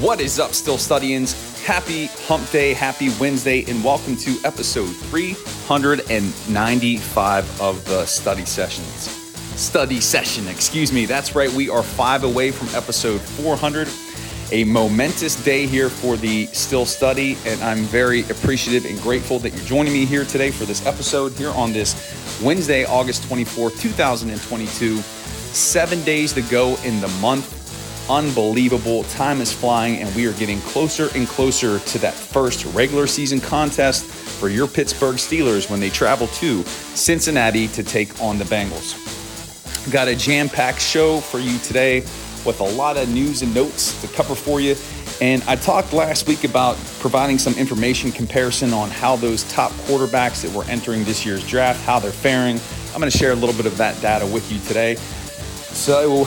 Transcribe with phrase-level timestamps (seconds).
[0.00, 1.62] What is up, Steel Studians?
[1.62, 9.10] Happy Hump Day, happy Wednesday, and welcome to episode 395 of the study sessions.
[9.60, 11.04] Study session, excuse me.
[11.04, 13.88] That's right, we are five away from episode 400.
[14.52, 19.52] A momentous day here for the Steel Study, and I'm very appreciative and grateful that
[19.52, 24.96] you're joining me here today for this episode here on this Wednesday, August 24th, 2022.
[24.96, 27.59] Seven days to go in the month
[28.10, 29.04] unbelievable.
[29.04, 33.40] Time is flying, and we are getting closer and closer to that first regular season
[33.40, 38.98] contest for your Pittsburgh Steelers when they travel to Cincinnati to take on the Bengals.
[39.92, 42.00] Got a jam packed show for you today
[42.44, 44.74] with a lot of news and notes to cover for you.
[45.20, 50.42] And I talked last week about providing some information comparison on how those top quarterbacks
[50.42, 52.58] that were entering this year's draft, how they're faring.
[52.92, 54.96] I'm going to share a little bit of that data with you today.
[54.96, 56.26] So,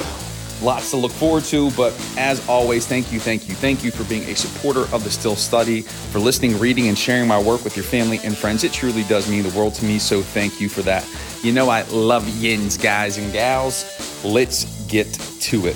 [0.64, 4.06] Lots to look forward to, but as always, thank you, thank you, thank you for
[4.06, 7.76] being a supporter of the Steel Study, for listening, reading, and sharing my work with
[7.76, 8.64] your family and friends.
[8.64, 11.06] It truly does mean the world to me, so thank you for that.
[11.44, 13.84] You know, I love yins, guys and gals.
[14.24, 15.12] Let's get
[15.42, 15.76] to it.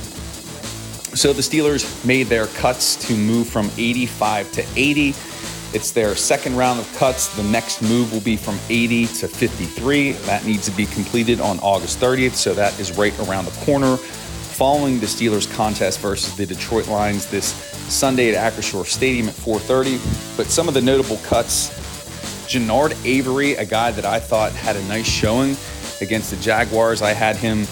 [1.18, 5.10] So, the Steelers made their cuts to move from 85 to 80.
[5.74, 7.36] It's their second round of cuts.
[7.36, 10.12] The next move will be from 80 to 53.
[10.14, 13.98] That needs to be completed on August 30th, so that is right around the corner
[14.58, 17.54] following the Steelers contest versus the Detroit Lions this
[17.94, 20.00] Sunday at Acrisure Stadium at 4:30.
[20.36, 21.70] But some of the notable cuts:
[22.48, 25.56] Genard Avery, a guy that I thought had a nice showing
[26.02, 27.04] against the Jaguars.
[27.04, 27.68] I had him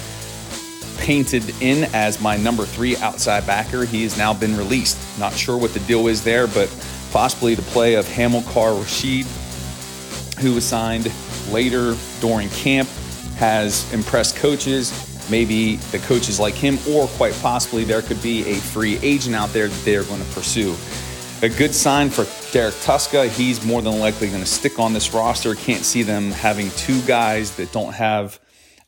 [1.00, 3.84] painted in as my number three outside backer.
[3.86, 5.00] He has now been released.
[5.18, 6.70] Not sure what the deal is there, but
[7.12, 9.26] possibly the play of Hamilcar Rashed,
[10.38, 11.12] who was signed
[11.50, 12.88] later during camp,
[13.38, 14.94] has impressed coaches
[15.30, 19.50] maybe the coaches like him, or quite possibly there could be a free agent out
[19.54, 20.76] there that they're going to pursue.
[21.42, 25.14] A good sign for Derrek Tuszka, he's more than likely going to stick on this
[25.14, 25.54] roster.
[25.54, 28.40] Can't see them having two guys that don't have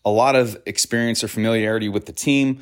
[0.06, 2.62] a lot of experience or familiarity with the team.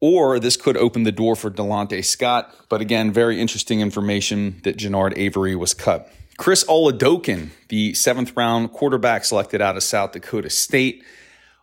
[0.00, 2.54] Or this could open the door for Delontae Scott.
[2.70, 6.10] But again, very interesting information that Genard Avery was cut.
[6.38, 11.04] Chris Oladokun, the seventh round quarterback selected out of South Dakota State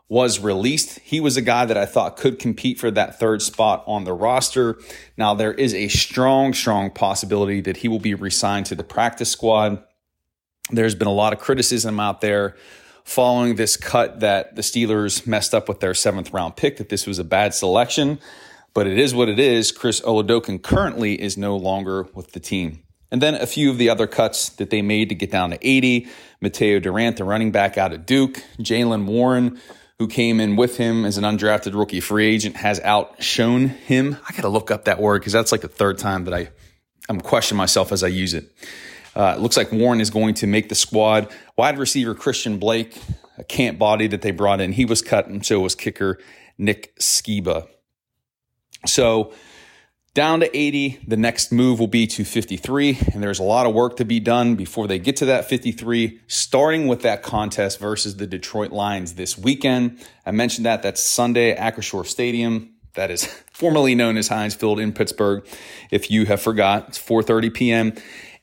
[0.10, 1.00] was released.
[1.00, 4.14] He was a guy that I thought could compete for that third spot on the
[4.14, 4.80] roster.
[5.18, 9.30] Now, there is a strong, strong possibility that he will be resigned to the practice
[9.30, 9.84] squad.
[10.72, 12.56] There's been a lot of criticism out there
[13.04, 17.06] following this cut that the Steelers messed up with their seventh round pick, that this
[17.08, 18.20] was a bad selection.
[18.74, 19.72] But it is what it is.
[19.72, 22.84] Chris Oladokun currently is no longer with the team.
[23.10, 25.58] And then a few of the other cuts that they made to get down to
[25.62, 26.08] 80.
[26.42, 28.44] Mateo Durant, the running back out of Duke.
[28.60, 29.60] Jaylen Warren,
[30.00, 34.18] who came in with him as an undrafted rookie free agent, has outshone him.
[34.30, 36.50] I got to look up that word because that's like the third time that I,
[37.10, 38.52] I'm questioning myself as I use it.
[39.16, 41.34] Uh, it looks like Warren is going to make the squad.
[41.58, 42.96] Wide receiver Christian Blake,
[43.40, 46.20] a camp body that they brought in, he was cut, and so was kicker
[46.60, 47.68] Nick Sciba.
[48.86, 49.34] So
[50.18, 51.02] down to 80.
[51.06, 52.98] The next move will be to 53.
[53.14, 56.20] And there's a lot of work to be done before they get to that 53,
[56.26, 60.04] starting with that contest versus the Detroit Lions this weekend.
[60.26, 60.82] I mentioned that.
[60.82, 62.74] That's Sunday at Stadium.
[62.96, 65.46] That is formerly known as Heinz Field in Pittsburgh.
[65.92, 67.94] If you have forgot, it's 4:30 p.m.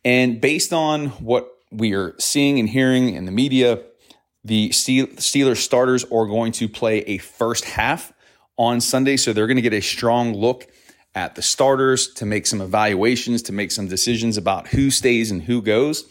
[0.05, 3.83] And based on what we are seeing and hearing in the media,
[4.45, 8.13] the Steelers starters are going to play a first half
[8.57, 9.17] on Sunday.
[9.17, 10.69] So they're going to get a strong look
[11.15, 15.43] at the starters to make some evaluations, to make some decisions about who stays and
[15.43, 16.05] who goes.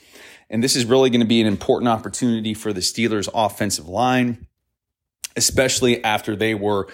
[0.49, 4.47] And this is really going to be an important opportunity for the Steelers' offensive line,
[5.35, 6.87] especially after they were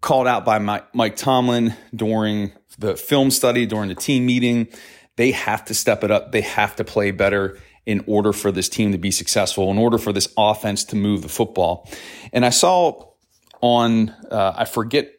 [0.00, 0.58] called out by
[0.94, 4.68] Mike Tomlin during the film study, during the team meeting.
[5.16, 6.32] They have to step it up.
[6.32, 9.98] They have to play better in order for this team to be successful, in order
[9.98, 11.88] for this offense to move the football.
[12.32, 13.06] And I saw
[13.60, 15.10] on, uh, I forget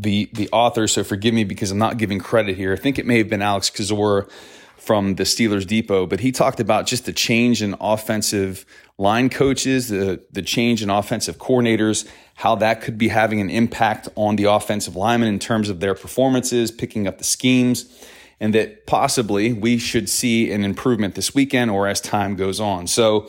[0.00, 2.72] the the author, so forgive me because I'm not giving credit here.
[2.72, 4.30] I think it may have been Alex Kozora
[4.76, 8.64] from the Steelers Depot, but he talked about just the change in offensive
[8.96, 14.08] line coaches, the the change in offensive coordinators, how that could be having an impact
[14.14, 17.92] on the offensive linemen in terms of their performances, picking up the schemes,
[18.38, 22.86] and that possibly we should see an improvement this weekend or as time goes on.
[22.86, 23.28] So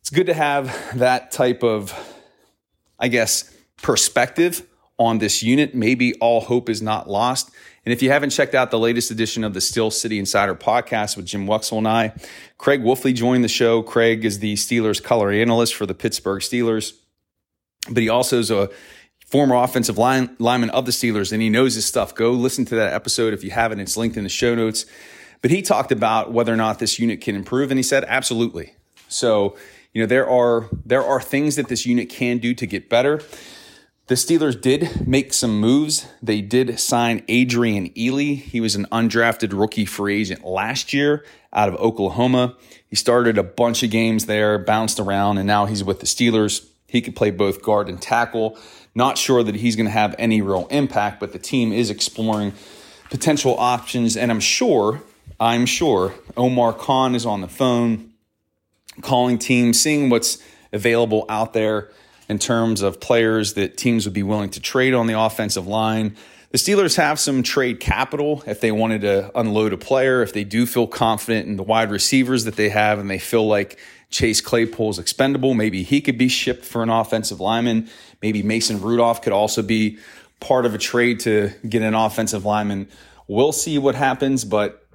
[0.00, 1.94] it's good to have that type of,
[2.98, 4.66] I guess, perspective
[4.98, 5.74] on this unit.
[5.74, 7.50] Maybe all hope is not lost.
[7.84, 11.16] And if you haven't checked out the latest edition of the Steel City Insider podcast
[11.16, 12.12] with Jim Wexell and I,
[12.58, 13.82] Craig Wolfley joined the show.
[13.82, 16.92] Craig is the Steelers color analyst for the Pittsburgh Steelers,
[17.88, 18.68] but he also is a
[19.24, 22.14] former offensive line, lineman of the Steelers, and he knows his stuff.
[22.14, 23.80] Go listen to that episode if you haven't.
[23.80, 24.84] It's linked in the show notes.
[25.40, 28.74] But he talked about whether or not this unit can improve, and he said absolutely.
[29.08, 29.56] So,
[29.92, 33.22] you know, there are there are things that this unit can do to get better.
[34.08, 36.06] The Steelers did make some moves.
[36.22, 38.36] They did sign Adrian Ealy.
[38.36, 42.56] He was an undrafted rookie free agent last year out of Oklahoma.
[42.88, 46.66] He started a bunch of games there, bounced around, and now he's with the Steelers.
[46.86, 48.56] He could play both guard and tackle.
[48.94, 52.54] Not sure that he's going to have any real impact, but the team is exploring
[53.10, 54.16] potential options.
[54.16, 55.02] And I'm sure,
[55.38, 58.14] I'm sure Omar Khan is on the phone
[59.02, 61.90] calling teams, seeing what's available out there
[62.28, 66.16] in terms of players that teams would be willing to trade on the offensive line.
[66.50, 70.44] The Steelers have some trade capital if they wanted to unload a player, if they
[70.44, 73.78] do feel confident in the wide receivers that they have and they feel like
[74.10, 77.88] Chase Claypool's expendable, maybe he could be shipped for an offensive lineman.
[78.22, 79.98] Maybe Mason Rudolph could also be
[80.40, 82.88] part of a trade to get an offensive lineman.
[83.26, 84.87] We'll see what happens, but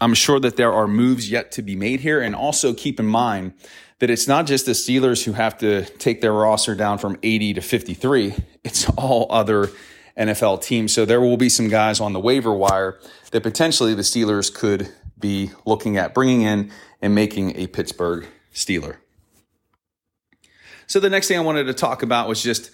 [0.00, 2.20] I'm sure that there are moves yet to be made here.
[2.20, 3.54] And also keep in mind
[3.98, 7.54] that it's not just the Steelers who have to take their roster down from 80
[7.54, 8.34] to 53,
[8.64, 9.70] it's all other
[10.18, 10.92] NFL teams.
[10.92, 12.98] So there will be some guys on the waiver wire
[13.30, 16.70] that potentially the Steelers could be looking at bringing in
[17.00, 18.96] and making a Pittsburgh Steeler.
[20.86, 22.70] So the next thing I wanted to talk about was just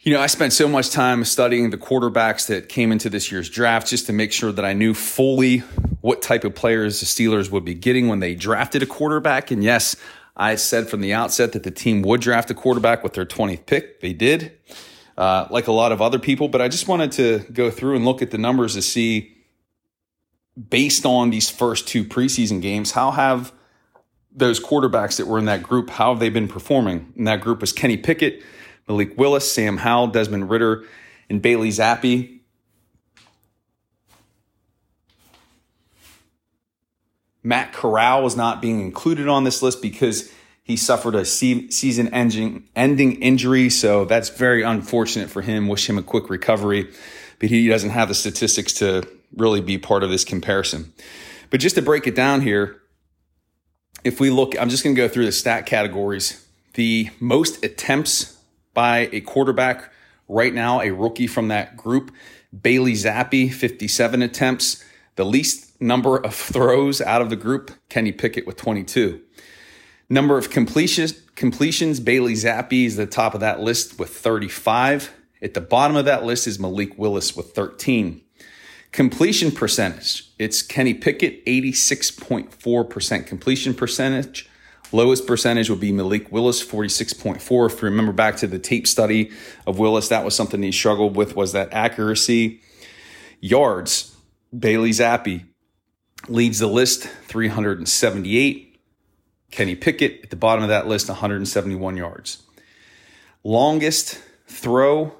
[0.00, 3.48] you know, I spent so much time studying the quarterbacks that came into this year's
[3.48, 5.64] draft just to make sure that I knew fully
[6.06, 9.50] what type of players the Steelers would be getting when they drafted a quarterback.
[9.50, 9.96] And yes,
[10.36, 13.66] I said from the outset that the team would draft a quarterback with their 20th
[13.66, 14.00] pick.
[14.00, 14.56] They did,
[15.18, 16.46] uh, like a lot of other people.
[16.46, 19.36] But I just wanted to go through and look at the numbers to see,
[20.70, 23.52] based on these first two preseason games, how have
[24.30, 27.12] those quarterbacks that were in that group, how have they been performing?
[27.16, 28.44] And that group was Kenny Pickett,
[28.86, 30.84] Malik Willis, Sam Howell, Desmond Ridder,
[31.28, 32.35] and Bailey Zappe.
[37.46, 40.32] Matt Corral was not being included on this list because
[40.64, 43.70] he suffered a season ending, injury.
[43.70, 45.68] So that's very unfortunate for him.
[45.68, 46.90] Wish him a quick recovery,
[47.38, 49.04] but he doesn't have the statistics to
[49.36, 50.92] really be part of this comparison.
[51.50, 52.82] But just to break it down here,
[54.02, 56.44] if we look, I'm just going to go through the stat categories.
[56.74, 58.36] The most attempts
[58.74, 59.92] by a quarterback
[60.26, 62.10] right now, a rookie from that group,
[62.60, 64.84] Bailey Zappe, 57 attempts.
[65.16, 69.20] The least number of throws out of the group, Kenny Pickett with 22.
[70.08, 75.12] Number of completions, Bailey Zappe is the top of that list with 35.
[75.42, 78.22] At the bottom of that list is Malik Willis with 13.
[78.92, 84.48] Completion percentage, it's Kenny Pickett, 86.4% completion percentage.
[84.92, 87.66] Lowest percentage would be Malik Willis, 46.4.
[87.66, 89.32] If you remember back to the tape study
[89.66, 92.60] of Willis, that was something he struggled with was that accuracy.
[93.40, 94.15] Yards,
[94.56, 95.44] Bailey Zappe
[96.28, 98.80] leads the list, 378.
[99.50, 102.42] Kenny Pickett at the bottom of that list, 171 yards.
[103.44, 105.12] Longest throw,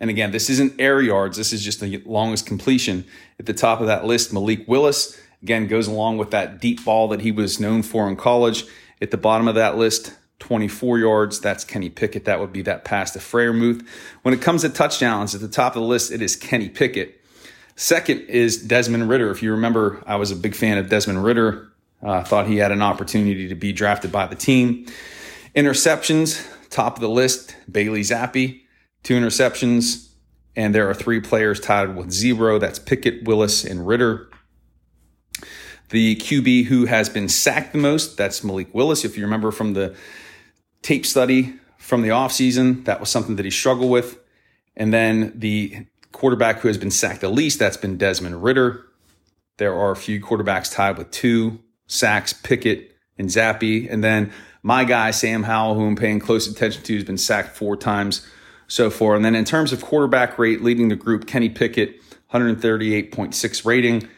[0.00, 3.04] and again, this isn't air yards, this is just the longest completion.
[3.38, 7.08] At the top of that list, Malik Willis, again, goes along with that deep ball
[7.08, 8.64] that he was known for in college.
[9.00, 11.40] At the bottom of that list, 24 yards.
[11.40, 12.24] That's Kenny Pickett.
[12.24, 13.86] That would be that pass to Freiermuth.
[14.22, 17.19] When it comes to touchdowns, at the top of the list, it is Kenny Pickett.
[17.76, 19.30] Second is Desmond Ridder.
[19.30, 21.72] If you remember, I was a big fan of Desmond Ridder.
[22.02, 24.86] Uh, thought he had an opportunity to be drafted by the team.
[25.54, 28.60] Interceptions, top of the list, Bailey Zappe,
[29.02, 30.08] two interceptions.
[30.56, 32.58] And there are three players tied with zero.
[32.58, 34.30] That's Pickett, Willis, and Ridder.
[35.90, 39.04] The QB who has been sacked the most, that's Malik Willis.
[39.04, 39.96] If you remember from the
[40.82, 44.18] tape study from the offseason, that was something that he struggled with.
[44.76, 48.86] And then the quarterback who has been sacked the least, that's been Desmond Ridder.
[49.58, 53.90] There are a few quarterbacks tied with two sacks, Pickett and Zappe.
[53.90, 57.56] And then my guy, Sam Howell, who I'm paying close attention to, has been sacked
[57.56, 58.26] four times
[58.68, 59.14] so far.
[59.14, 62.00] And then in terms of quarterback rate, leading the group, Kenny Pickett,
[62.32, 64.08] 138.6 rating.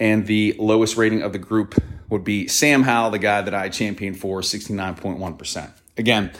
[0.00, 1.74] And the lowest rating of the group
[2.08, 5.70] would be Sam Howell, the guy that I championed for, 69.1%.
[5.96, 6.32] Again,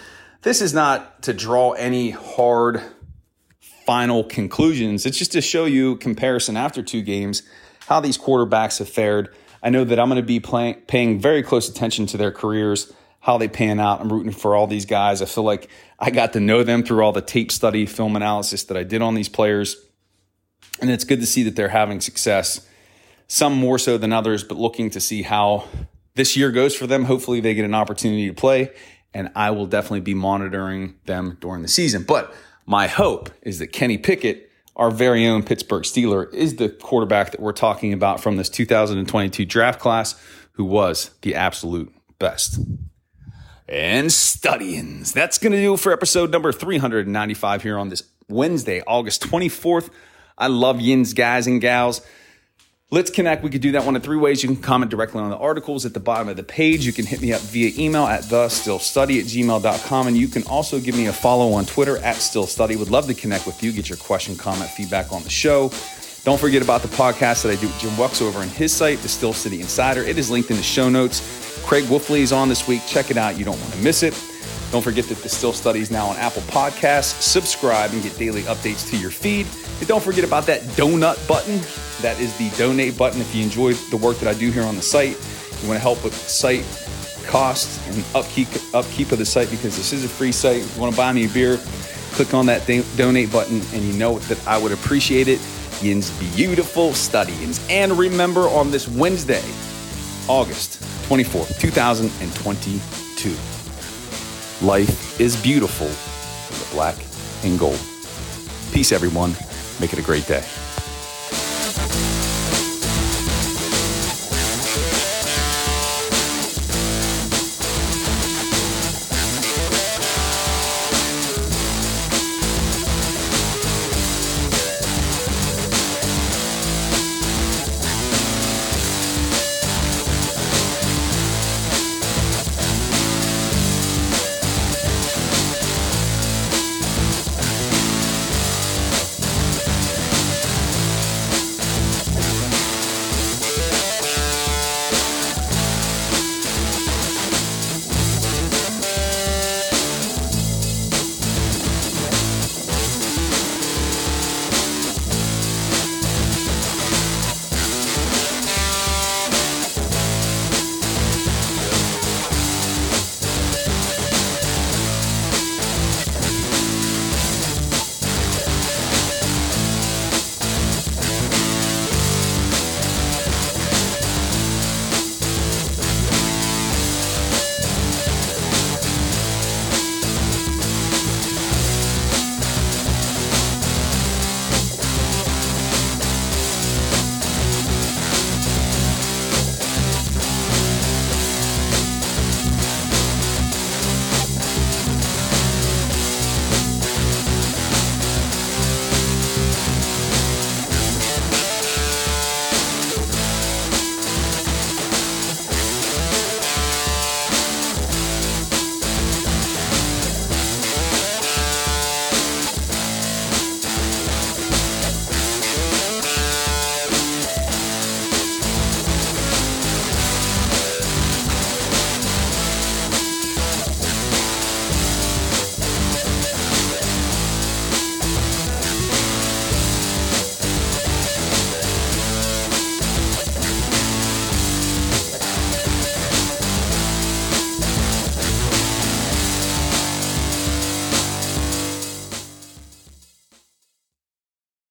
[0.43, 2.83] this is not to draw any hard
[3.89, 5.07] final conclusions.
[5.07, 7.43] It's just to show you comparison after two games,
[7.87, 9.35] how these quarterbacks have fared.
[9.63, 12.93] I know that I'm going to be playing, paying very close attention to their careers,
[13.21, 14.03] how they pan out.
[14.03, 15.23] I'm rooting for all these guys.
[15.23, 18.65] I feel like I got to know them through all the tape study, film analysis
[18.65, 19.83] that I did on these players.
[20.83, 22.69] And it's good to see that they're having success,
[23.27, 25.65] some more so than others, but looking to see how
[26.15, 27.05] this year goes for them.
[27.05, 28.71] Hopefully, they get an opportunity to play
[29.15, 32.05] and I will definitely be monitoring them during the season.
[32.07, 32.33] But
[32.69, 37.41] my hope is that Kenny Pickett, our very own Pittsburgh Steeler, is the quarterback that
[37.41, 40.23] we're talking about from this 2022 draft class,
[40.53, 42.61] who was the absolute best.
[43.67, 45.15] And Studians.
[45.15, 49.89] That's going to do for episode number 395 here on this Wednesday, August 24th.
[50.37, 52.03] I love yins, guys and gals.
[52.91, 53.45] Let's connect.
[53.45, 54.43] We could do that one of three ways.
[54.43, 56.87] You can comment directly on the articles at the bottom of the page.
[56.87, 60.07] You can hit me up via email at thesteelstudy at gmail.com.
[60.07, 62.79] And you can also give me a follow on Twitter at steelstudy.
[62.79, 65.71] Would love to connect with you, get your question, comment, feedback on the show.
[66.25, 68.99] Don't forget about the podcast that I do with Jim Wux over on his site,
[69.01, 70.03] The Steel City Insider.
[70.03, 71.21] It is linked in the show notes.
[71.67, 72.81] Craig Wolfley is on this week.
[72.87, 73.39] Check it out.
[73.39, 74.15] You don't want to miss it.
[74.71, 77.23] Don't forget that the Steel Study is now on Apple Podcasts.
[77.23, 79.47] Subscribe and get daily updates to your feed.
[79.79, 81.59] And don't forget about that donut button.
[82.03, 84.77] That is the donate button if you enjoy the work that I do here on
[84.77, 85.17] the site.
[85.63, 86.65] You want to help with site
[87.27, 90.63] costs and upkeep upkeep of the site because this is a free site.
[90.63, 91.59] If you want to buy me a beer,
[92.13, 95.41] click on that donate button and you know that I would appreciate it.
[95.81, 97.65] Yin's beautiful Studians.
[97.71, 99.43] And remember on this Wednesday,
[100.29, 103.58] August 24th, 2022.
[104.63, 106.97] Life is beautiful in the black
[107.45, 107.79] and gold.
[108.73, 109.31] Peace, everyone.
[109.81, 110.43] Make it a great day.